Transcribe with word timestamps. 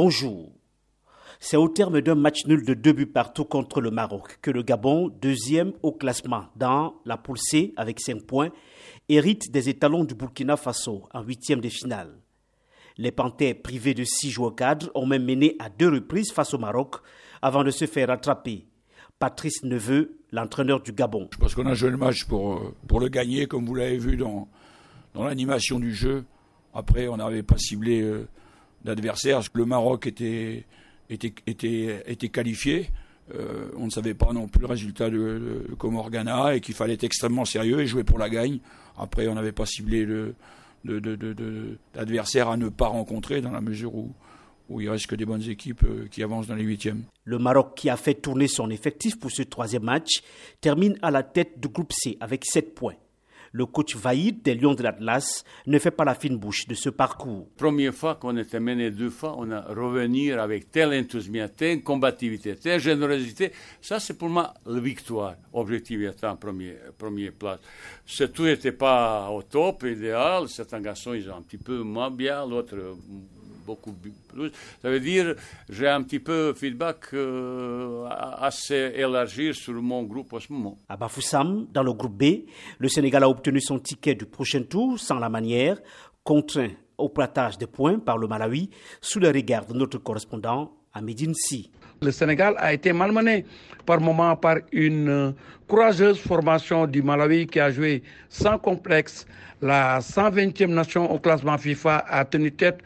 Bonjour. 0.00 0.52
C'est 1.40 1.56
au 1.56 1.68
terme 1.68 2.00
d'un 2.00 2.14
match 2.14 2.46
nul 2.46 2.64
de 2.64 2.72
deux 2.72 2.92
buts 2.92 3.04
partout 3.04 3.44
contre 3.44 3.80
le 3.80 3.90
Maroc 3.90 4.38
que 4.40 4.52
le 4.52 4.62
Gabon, 4.62 5.08
deuxième 5.08 5.72
au 5.82 5.90
classement 5.90 6.44
dans 6.54 6.94
la 7.04 7.16
poule 7.16 7.36
C 7.36 7.74
avec 7.76 7.98
5 7.98 8.22
points, 8.22 8.50
hérite 9.08 9.50
des 9.50 9.68
étalons 9.68 10.04
du 10.04 10.14
Burkina 10.14 10.56
Faso 10.56 11.08
en 11.12 11.22
huitième 11.22 11.60
de 11.60 11.68
finale. 11.68 12.12
Les 12.96 13.10
Panthères, 13.10 13.60
privés 13.60 13.94
de 13.94 14.04
six 14.04 14.30
joueurs 14.30 14.54
cadres, 14.54 14.88
ont 14.94 15.04
même 15.04 15.24
mené 15.24 15.56
à 15.58 15.68
deux 15.68 15.88
reprises 15.88 16.30
face 16.30 16.54
au 16.54 16.58
Maroc 16.58 16.98
avant 17.42 17.64
de 17.64 17.72
se 17.72 17.86
faire 17.86 18.06
rattraper. 18.06 18.68
Patrice 19.18 19.64
Neveu, 19.64 20.16
l'entraîneur 20.30 20.80
du 20.80 20.92
Gabon. 20.92 21.28
Je 21.32 21.38
pense 21.38 21.56
qu'on 21.56 21.66
a 21.66 21.74
joué 21.74 21.90
le 21.90 21.96
match 21.96 22.24
pour, 22.24 22.54
euh, 22.54 23.00
le 23.00 23.08
gagner, 23.08 23.48
comme 23.48 23.66
vous 23.66 23.74
l'avez 23.74 23.98
vu 23.98 24.16
dans, 24.16 24.46
dans 25.14 25.24
l'animation 25.24 25.80
du 25.80 25.92
jeu. 25.92 26.24
Après, 26.72 27.08
on 27.08 27.16
n'avait 27.16 27.42
pas 27.42 27.58
ciblé 27.58 28.00
euh, 28.00 28.28
Le 28.94 29.64
Maroc 29.64 30.06
était, 30.06 30.64
qualifié? 32.32 32.90
Euh, 33.34 33.68
on 33.76 33.86
ne 33.86 33.90
savait 33.90 34.14
pas 34.14 34.32
non 34.32 34.48
plus 34.48 34.62
le 34.62 34.66
résultat 34.66 35.10
de, 35.10 35.66
de 35.68 35.74
Comorgana 35.74 36.56
et 36.56 36.60
qu'il 36.60 36.74
fallait 36.74 36.94
être 36.94 37.04
extrêmement 37.04 37.44
sérieux 37.44 37.80
et 37.80 37.86
jouer 37.86 38.04
pour 38.04 38.18
la 38.18 38.30
gagne. 38.30 38.58
Après, 38.96 39.28
on 39.28 39.34
n'avait 39.34 39.52
pas 39.52 39.66
ciblé 39.66 40.06
le, 40.06 40.34
d'adversaires 41.94 42.48
à 42.48 42.56
ne 42.56 42.68
pas 42.68 42.86
rencontrer 42.86 43.40
dans 43.40 43.50
la 43.50 43.60
mesure 43.60 43.94
où, 43.94 44.12
où 44.68 44.80
il 44.80 44.88
reste 44.88 45.06
que 45.06 45.14
des 45.14 45.26
bonnes 45.26 45.42
équipes 45.42 45.84
euh, 45.84 46.08
qui 46.10 46.22
avancent 46.22 46.46
dans 46.46 46.54
les 46.54 46.64
huitièmes. 46.64 47.04
Le 47.24 47.38
Maroc, 47.38 47.72
qui 47.76 47.90
a 47.90 47.96
fait 47.96 48.14
tourner 48.14 48.48
son 48.48 48.70
effectif 48.70 49.18
pour 49.18 49.30
ce 49.30 49.42
troisième 49.42 49.82
match, 49.84 50.22
termine 50.60 50.98
à 51.02 51.10
la 51.10 51.22
tête 51.22 51.60
du 51.60 51.68
groupe 51.68 51.92
C 51.92 52.16
avec 52.20 52.44
7 52.46 52.74
points 52.74 52.96
le 53.52 53.66
coach 53.66 53.96
Vaïd 53.96 54.42
des 54.42 54.54
Lions 54.54 54.74
de 54.74 54.82
l'Atlas 54.82 55.44
ne 55.66 55.78
fait 55.78 55.90
pas 55.90 56.04
la 56.04 56.14
fine 56.14 56.36
bouche 56.36 56.66
de 56.66 56.74
ce 56.74 56.88
parcours. 56.90 57.48
Première 57.56 57.94
fois 57.94 58.14
qu'on 58.16 58.36
était 58.36 58.60
mené 58.60 58.90
deux 58.90 59.10
fois, 59.10 59.34
on 59.38 59.50
a 59.50 59.60
revenir 59.60 60.40
avec 60.40 60.70
tel 60.70 60.92
enthousiasme, 60.98 61.52
telle 61.56 61.82
combativité, 61.82 62.56
telle 62.56 62.80
générosité. 62.80 63.52
Ça, 63.80 64.00
c'est 64.00 64.14
pour 64.16 64.28
moi 64.28 64.54
la 64.66 64.80
victoire. 64.80 65.36
Objectif 65.52 66.00
est 66.00 66.24
en 66.24 66.36
premier, 66.36 66.76
premier 66.96 67.30
place. 67.30 67.60
tout 68.34 68.44
n'était 68.44 68.72
pas 68.72 69.28
au 69.30 69.42
top, 69.42 69.84
idéal. 69.84 70.48
Certains 70.48 70.80
garçons, 70.80 71.14
ils 71.14 71.30
ont 71.30 71.36
un 71.36 71.42
petit 71.42 71.58
peu 71.58 71.82
moins 71.82 72.10
bien, 72.10 72.46
l'autre 72.46 72.76
beaucoup 73.68 73.92
plus. 73.92 74.50
Ça 74.80 74.88
veut 74.88 74.98
dire, 75.00 75.34
j'ai 75.68 75.88
un 75.88 76.02
petit 76.02 76.20
peu 76.20 76.54
feedback 76.54 77.12
euh, 77.12 78.06
assez 78.48 78.92
élargi 78.96 79.52
sur 79.52 79.74
mon 79.74 80.04
groupe 80.04 80.32
en 80.32 80.40
ce 80.40 80.50
moment. 80.50 80.78
À 80.88 80.96
Bafoussam, 80.96 81.66
dans 81.70 81.82
le 81.82 81.92
groupe 81.92 82.16
B, 82.16 82.24
le 82.78 82.88
Sénégal 82.88 83.22
a 83.24 83.28
obtenu 83.28 83.60
son 83.60 83.78
ticket 83.78 84.14
du 84.14 84.24
prochain 84.24 84.62
tour 84.62 84.98
sans 84.98 85.18
la 85.18 85.28
manière, 85.28 85.76
contraint 86.24 86.70
au 86.96 87.10
platage 87.10 87.58
des 87.58 87.66
points 87.66 87.98
par 87.98 88.16
le 88.16 88.26
Malawi, 88.26 88.70
sous 89.02 89.20
le 89.20 89.28
regard 89.28 89.66
de 89.66 89.74
notre 89.74 89.98
correspondant 89.98 90.72
à 90.94 91.02
Medine 91.02 91.34
Si. 91.34 91.70
Le 92.00 92.10
Sénégal 92.10 92.54
a 92.58 92.72
été 92.72 92.92
malmené 92.92 93.44
par 93.84 94.00
moment 94.00 94.34
par 94.36 94.56
une 94.72 95.08
euh, 95.08 95.32
courageuse 95.66 96.18
formation 96.18 96.86
du 96.86 97.02
Malawi 97.02 97.46
qui 97.46 97.60
a 97.60 97.70
joué 97.70 98.02
sans 98.30 98.56
complexe. 98.56 99.26
La 99.60 99.98
120e 99.98 100.72
nation 100.72 101.10
au 101.12 101.18
classement 101.18 101.58
FIFA 101.58 102.04
a 102.08 102.24
tenu 102.24 102.52
tête 102.52 102.78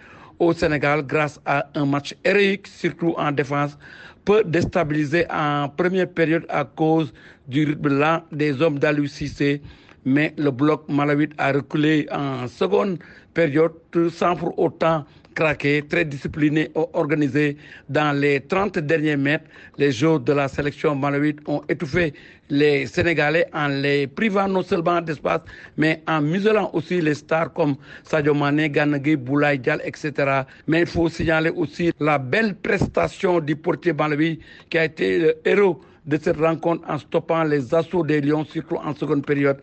au 0.43 0.53
Sénégal 0.53 1.07
grâce 1.07 1.41
à 1.47 1.69
un 1.75 1.87
match 1.87 2.15
héroïque, 2.25 2.67
surtout 2.67 3.15
en 3.17 3.31
défense, 3.31 3.79
peut 4.25 4.43
déstabiliser 4.45 5.25
en 5.31 5.69
première 5.69 6.09
période 6.09 6.45
à 6.49 6.65
cause 6.65 7.13
du 7.47 7.65
rythme 7.65 8.23
des 8.33 8.61
hommes 8.61 8.79
d'Alou 8.79 9.07
mais 10.05 10.35
le 10.37 10.51
bloc 10.51 10.83
malawite 10.89 11.33
a 11.39 11.53
reculé 11.53 12.09
en 12.11 12.49
seconde 12.49 12.99
période 13.35 13.73
sans 14.11 14.35
pour 14.35 14.59
autant 14.59 15.05
craqué, 15.35 15.83
très 15.89 16.05
discipliné 16.05 16.71
organisé. 16.75 17.57
Dans 17.89 18.13
les 18.19 18.41
30 18.41 18.79
derniers 18.79 19.17
mètres, 19.17 19.45
les 19.79 19.93
joueurs 19.93 20.21
de 20.21 20.33
la 20.33 20.49
sélection 20.49 20.95
malawite 20.95 21.41
ont 21.47 21.63
étouffé 21.69 22.15
les 22.49 22.87
Sénégalais 22.87 23.47
en 23.55 23.69
les 23.69 24.07
privant 24.07 24.47
non 24.49 24.63
seulement 24.63 25.01
d'espace, 25.01 25.41
mais 25.77 26.03
en 26.07 26.21
muselant 26.21 26.71
aussi 26.75 27.01
les 27.01 27.15
stars 27.15 27.53
comme 27.53 27.77
Sadio 28.05 28.35
Mane, 28.35 28.67
Ganagui, 28.69 29.17
Boulaye 29.17 29.59
Dial, 29.59 29.81
etc. 29.85 30.43
Mais 30.67 30.81
il 30.81 30.87
faut 30.87 31.09
signaler 31.09 31.51
aussi 31.51 31.93
la 31.99 32.19
belle 32.19 32.55
prestation 32.55 33.41
du 33.41 33.57
portier 33.57 33.93
malawi 33.93 34.39
qui 34.69 34.79
a 34.79 34.85
été 34.85 35.19
le 35.19 35.37
héros 35.45 35.81
de 36.05 36.19
cette 36.21 36.37
rencontre 36.39 36.85
en 36.89 36.99
stoppant 36.99 37.45
les 37.45 37.75
assauts 37.75 38.05
des 38.05 38.21
Lions, 38.21 38.45
surtout 38.45 38.77
en 38.77 38.95
seconde 38.95 39.25
période. 39.25 39.59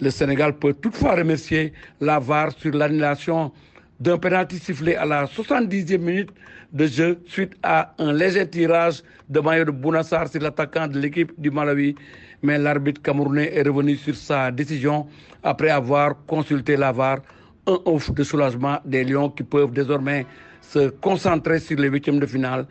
Le 0.00 0.10
Sénégal 0.10 0.52
peut 0.56 0.74
toutefois 0.74 1.16
remercier 1.16 1.72
la 2.00 2.18
VAR 2.20 2.52
sur 2.52 2.72
l'annulation 2.72 3.50
d'un 4.00 4.18
penalty 4.18 4.58
sifflé 4.58 4.94
à 4.94 5.04
la 5.04 5.24
70e 5.26 5.98
minute 5.98 6.30
de 6.72 6.86
jeu 6.86 7.20
suite 7.26 7.54
à 7.62 7.94
un 7.98 8.12
léger 8.12 8.48
tirage 8.48 9.02
de 9.28 9.40
maillot 9.40 9.64
de 9.64 9.70
Bounassar 9.70 10.28
sur 10.28 10.40
l'attaquant 10.40 10.86
de 10.86 10.98
l'équipe 10.98 11.32
du 11.38 11.50
Malawi. 11.50 11.94
Mais 12.42 12.58
l'arbitre 12.58 13.02
camerounais 13.02 13.52
est 13.54 13.62
revenu 13.62 13.96
sur 13.96 14.14
sa 14.14 14.50
décision 14.52 15.06
après 15.42 15.70
avoir 15.70 16.14
consulté 16.26 16.76
la 16.76 16.92
VAR. 16.92 17.18
Un 17.66 17.78
ouf 17.84 18.12
de 18.12 18.22
soulagement 18.22 18.78
des 18.84 19.04
Lions 19.04 19.30
qui 19.30 19.42
peuvent 19.42 19.72
désormais 19.72 20.24
se 20.60 20.88
concentrer 20.90 21.58
sur 21.58 21.78
les 21.78 21.88
huitièmes 21.88 22.20
de 22.20 22.26
finale. 22.26 22.66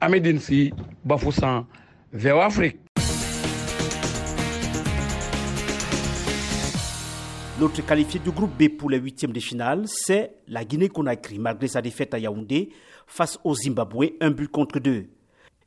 Amedinsi, 0.00 0.72
Bafoussant, 1.04 1.66
VO 2.12 2.40
Afrique. 2.40 2.81
L'autre 7.62 7.86
qualifié 7.86 8.18
du 8.18 8.32
groupe 8.32 8.50
B 8.58 8.76
pour 8.76 8.90
les 8.90 8.98
huitièmes 8.98 9.32
de 9.32 9.38
finale, 9.38 9.84
c'est 9.86 10.34
la 10.48 10.64
Guinée-Conakry, 10.64 11.38
malgré 11.38 11.68
sa 11.68 11.80
défaite 11.80 12.12
à 12.12 12.18
Yaoundé 12.18 12.70
face 13.06 13.38
au 13.44 13.54
Zimbabwe, 13.54 14.14
un 14.20 14.32
but 14.32 14.48
contre 14.48 14.80
deux. 14.80 15.06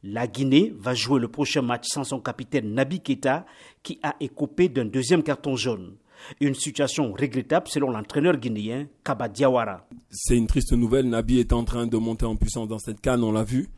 La 0.03 0.27
Guinée 0.27 0.73
va 0.77 0.93
jouer 0.93 1.21
le 1.21 1.29
prochain 1.29 1.61
match 1.61 1.85
sans 1.87 2.03
son 2.03 2.19
capitaine 2.19 2.73
Nabi 2.73 2.99
Keita, 2.99 3.45
qui 3.81 3.97
a 4.03 4.17
écopé 4.19 4.67
d'un 4.67 4.83
deuxième 4.83 5.23
carton 5.23 5.55
jaune. 5.55 5.95
Une 6.41 6.53
situation 6.53 7.13
regrettable 7.13 7.69
selon 7.69 7.91
l'entraîneur 7.91 8.35
guinéen 8.35 8.87
Kaba 9.01 9.29
Diawara. 9.29 9.87
C'est 10.09 10.35
une 10.35 10.47
triste 10.47 10.73
nouvelle. 10.73 11.07
Nabi 11.07 11.39
est 11.39 11.53
en 11.53 11.63
train 11.63 11.87
de 11.87 11.95
monter 11.95 12.25
en 12.25 12.35
puissance 12.35 12.67
dans 12.67 12.79
cette 12.79 12.99
canne, 12.99 13.23
on 13.23 13.31
l'a 13.31 13.45
vu. 13.45 13.69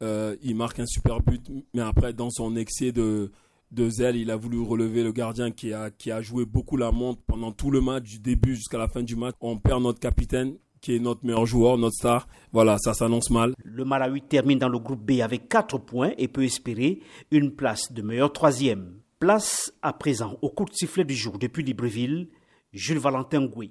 Euh, 0.00 0.36
il 0.44 0.54
marque 0.54 0.78
un 0.78 0.86
super 0.86 1.20
but, 1.20 1.42
mais 1.74 1.82
après, 1.82 2.12
dans 2.12 2.30
son 2.30 2.54
excès 2.54 2.92
de, 2.92 3.32
de 3.74 3.88
zèle. 3.90 4.16
Il 4.16 4.30
a 4.30 4.36
voulu 4.36 4.60
relever 4.60 5.02
le 5.02 5.12
gardien 5.12 5.50
qui 5.50 5.72
a, 5.72 5.90
qui 5.90 6.10
a 6.10 6.22
joué 6.22 6.46
beaucoup 6.46 6.76
la 6.76 6.92
montre 6.92 7.20
pendant 7.26 7.52
tout 7.52 7.70
le 7.70 7.80
match, 7.80 8.04
du 8.04 8.18
début 8.20 8.54
jusqu'à 8.54 8.78
la 8.78 8.88
fin 8.88 9.02
du 9.02 9.16
match. 9.16 9.34
On 9.40 9.58
perd 9.58 9.82
notre 9.82 10.00
capitaine 10.00 10.56
qui 10.80 10.94
est 10.94 10.98
notre 10.98 11.24
meilleur 11.24 11.46
joueur, 11.46 11.78
notre 11.78 11.96
star. 11.96 12.28
Voilà, 12.52 12.76
ça 12.78 12.92
s'annonce 12.92 13.30
mal. 13.30 13.54
Le 13.64 13.84
Malawi 13.86 14.20
termine 14.20 14.58
dans 14.58 14.68
le 14.68 14.78
groupe 14.78 15.00
B 15.00 15.22
avec 15.22 15.48
4 15.48 15.78
points 15.78 16.12
et 16.18 16.28
peut 16.28 16.44
espérer 16.44 17.00
une 17.30 17.52
place 17.52 17.90
de 17.90 18.02
meilleur 18.02 18.32
troisième. 18.32 19.00
Place 19.18 19.72
à 19.80 19.94
présent 19.94 20.38
au 20.42 20.50
coup 20.50 20.66
de 20.66 20.74
sifflet 20.74 21.04
du 21.04 21.14
jour 21.14 21.38
depuis 21.38 21.64
Libreville, 21.64 22.28
Jules 22.74 22.98
Valentin 22.98 23.46
Gouy. 23.46 23.70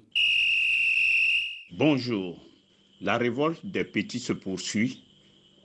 Bonjour. 1.78 2.36
La 3.00 3.16
révolte 3.16 3.64
des 3.64 3.84
petits 3.84 4.18
se 4.18 4.32
poursuit, 4.32 5.04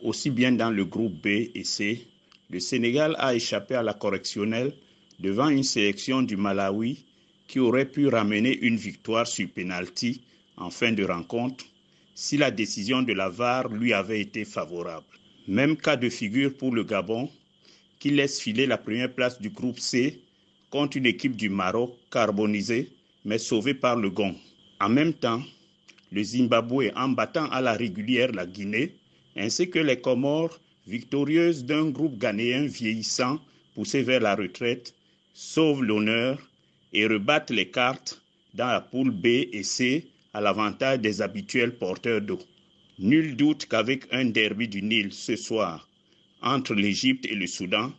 aussi 0.03 0.29
bien 0.29 0.51
dans 0.51 0.69
le 0.69 0.85
groupe 0.85 1.19
B 1.23 1.28
et 1.55 1.63
C 1.63 2.07
le 2.49 2.59
Sénégal 2.59 3.15
a 3.19 3.35
échappé 3.35 3.75
à 3.75 3.83
la 3.83 3.93
correctionnelle 3.93 4.73
devant 5.19 5.49
une 5.49 5.63
sélection 5.63 6.21
du 6.23 6.35
Malawi 6.35 7.05
qui 7.47 7.59
aurait 7.59 7.85
pu 7.85 8.07
ramener 8.07 8.57
une 8.61 8.75
victoire 8.77 9.27
sur 9.27 9.47
penalty 9.49 10.21
en 10.57 10.69
fin 10.69 10.91
de 10.91 11.03
rencontre 11.03 11.65
si 12.15 12.37
la 12.37 12.51
décision 12.51 13.01
de 13.01 13.13
la 13.13 13.29
VAR 13.29 13.69
lui 13.69 13.93
avait 13.93 14.19
été 14.21 14.45
favorable. 14.45 15.05
Même 15.47 15.77
cas 15.77 15.95
de 15.95 16.09
figure 16.09 16.53
pour 16.55 16.73
le 16.73 16.83
Gabon 16.83 17.29
qui 17.99 18.09
laisse 18.09 18.39
filer 18.41 18.66
la 18.66 18.77
première 18.77 19.13
place 19.13 19.39
du 19.39 19.49
groupe 19.49 19.79
C 19.79 20.19
contre 20.69 20.97
une 20.97 21.05
équipe 21.05 21.35
du 21.35 21.49
Maroc 21.49 21.95
carbonisée 22.11 22.89
mais 23.25 23.37
sauvée 23.37 23.73
par 23.73 23.95
le 23.95 24.09
gong. 24.09 24.35
En 24.79 24.89
même 24.89 25.13
temps, 25.13 25.41
le 26.11 26.23
Zimbabwe 26.23 26.91
en 26.95 27.09
battant 27.09 27.49
à 27.51 27.61
la 27.61 27.73
régulière 27.73 28.31
la 28.31 28.45
Guinée 28.45 28.95
ainsi 29.35 29.69
que 29.69 29.79
les 29.79 29.99
Comores 29.99 30.59
victorieuse 30.87 31.66
d'un 31.66 31.90
groupe 31.90 32.17
ghanéen 32.17 32.66
vieillissant 32.67 33.40
poussé 33.76 34.02
vers 34.02 34.20
la 34.20 34.35
retraite, 34.35 34.93
sauve 35.34 35.84
l'honneur 35.84 36.37
et 36.93 37.08
rebattent 37.08 37.52
les 37.52 37.70
cartes 37.70 38.22
dans 38.53 38.67
la 38.67 38.81
poule 38.81 39.11
B 39.11 39.26
et 39.53 39.64
C 39.64 40.08
à 40.34 40.41
l'avantage 40.41 40.99
des 40.99 41.22
habituels 41.22 41.78
porteurs 41.78 42.22
d'eau. 42.22 42.40
Nul 42.97 43.35
doute 43.35 43.66
qu'avec 43.67 44.05
un 44.11 44.26
derby 44.26 44.67
du 44.67 44.81
Nil 44.81 45.14
ce 45.14 45.35
soir 45.35 45.87
entre 46.41 46.73
l'Égypte 46.73 47.26
et 47.26 47.35
le 47.35 47.47
Soudan, 47.47 47.91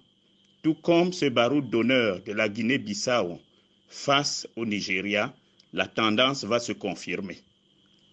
tout 0.62 0.74
comme 0.74 1.12
ce 1.12 1.26
baroud 1.26 1.70
d'honneur 1.70 2.20
de 2.22 2.32
la 2.32 2.48
Guinée-Bissau 2.48 3.40
face 3.88 4.46
au 4.56 4.66
Nigeria, 4.66 5.34
la 5.72 5.86
tendance 5.86 6.44
va 6.44 6.58
se 6.58 6.72
confirmer. 6.72 7.38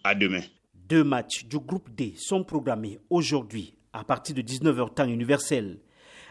À 0.03 0.15
demain. 0.15 0.43
Deux 0.87 1.03
matchs 1.03 1.43
du 1.45 1.59
groupe 1.59 1.89
D 1.93 2.13
sont 2.15 2.43
programmés 2.43 2.99
aujourd'hui 3.09 3.73
à 3.97 4.03
partir 4.03 4.35
de 4.35 4.41
19h 4.41 4.93
temps 4.93 5.07
universel. 5.07 5.79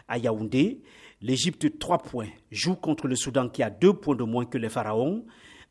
À 0.07 0.17
Yaoundé, 0.17 0.81
l'Égypte 1.21 1.77
3 1.77 1.97
points 1.97 2.29
joue 2.49 2.75
contre 2.75 3.07
le 3.07 3.15
Soudan 3.15 3.49
qui 3.49 3.61
a 3.61 3.69
2 3.69 3.93
points 3.93 4.15
de 4.15 4.23
moins 4.23 4.45
que 4.45 4.57
les 4.57 4.69
Pharaons. 4.69 5.25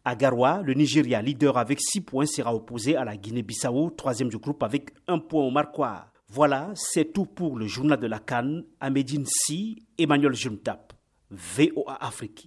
À 0.05 0.15
Garoua, 0.15 0.61
le 0.63 0.75
Nigeria, 0.75 1.23
leader 1.23 1.57
avec 1.57 1.81
6 1.81 2.03
points, 2.03 2.27
sera 2.27 2.55
opposé 2.55 2.97
à 2.97 3.05
la 3.05 3.17
Guinée-Bissau, 3.17 3.91
troisième 3.91 4.29
du 4.29 4.37
groupe 4.37 4.63
avec 4.63 4.91
1 5.09 5.19
point 5.21 5.45
au 5.45 5.51
Marquois. 5.51 6.07
Voilà, 6.29 6.71
c'est 6.75 7.13
tout 7.13 7.25
pour 7.25 7.57
le 7.57 7.67
journal 7.67 7.99
de 7.99 8.07
la 8.07 8.19
Cannes 8.19 8.65
à 8.79 8.91
Médine 8.91 9.25
Si, 9.27 9.87
Emmanuel 9.97 10.35
Juntap, 10.35 10.93
VOA 11.31 11.97
Afrique. 12.05 12.45